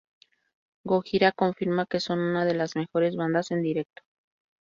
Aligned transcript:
Gojira 0.83 1.31
confirma 1.31 1.85
que 1.85 1.99
son 1.99 2.17
una 2.17 2.43
de 2.43 2.55
las 2.55 2.75
mejores 2.75 3.15
bandas 3.15 3.51
en 3.51 3.61
directo. 3.61 4.01